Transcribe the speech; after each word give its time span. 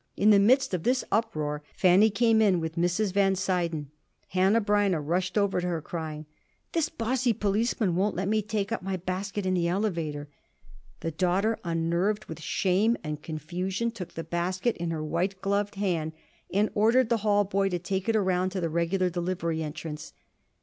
In 0.17 0.31
the 0.31 0.39
midst 0.39 0.73
of 0.73 0.81
this 0.81 1.03
uproar 1.11 1.61
Fanny 1.75 2.09
came 2.09 2.41
in 2.41 2.59
with 2.59 2.75
Mrs. 2.75 3.13
Van 3.13 3.35
Suyden. 3.35 3.91
Hanneh 4.33 4.59
Breineh 4.65 4.97
rushed 4.99 5.37
over 5.37 5.61
to 5.61 5.67
her, 5.67 5.79
crying: 5.79 6.25
"This 6.71 6.89
bossy 6.89 7.33
policeman 7.33 7.95
won't 7.95 8.15
let 8.15 8.27
me 8.27 8.41
take 8.41 8.71
up 8.71 8.81
my 8.81 8.97
basket 8.97 9.45
in 9.45 9.53
the 9.53 9.67
elevator." 9.67 10.27
The 11.01 11.11
daughter, 11.11 11.59
unnerved 11.63 12.25
with 12.25 12.41
shame 12.41 12.97
and 13.03 13.21
confusion, 13.21 13.91
took 13.91 14.15
the 14.15 14.23
basket 14.23 14.75
in 14.77 14.89
her 14.89 15.03
white 15.03 15.39
gloved 15.39 15.75
hand 15.75 16.13
and 16.51 16.71
ordered 16.73 17.09
the 17.09 17.17
hall 17.17 17.43
boy 17.43 17.69
to 17.69 17.77
take 17.77 18.09
it 18.09 18.15
around 18.15 18.49
to 18.53 18.59
the 18.59 18.69
regular 18.71 19.11
delivery 19.11 19.61
entrance. 19.61 20.13